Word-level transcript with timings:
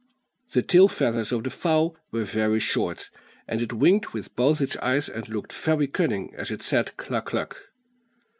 The 0.53 0.63
tail 0.63 0.87
feathers 0.87 1.31
of 1.31 1.43
the 1.43 1.51
fowl 1.51 1.95
were 2.09 2.23
very 2.23 2.59
short, 2.59 3.11
and 3.47 3.61
it 3.61 3.71
winked 3.71 4.13
with 4.15 4.35
both 4.35 4.59
its 4.59 4.75
eyes, 4.77 5.07
and 5.07 5.29
looked 5.29 5.53
very 5.53 5.85
cunning, 5.85 6.33
as 6.35 6.49
it 6.49 6.63
said 6.63 6.97
"Cluck, 6.97 7.27
cluck." 7.27 7.69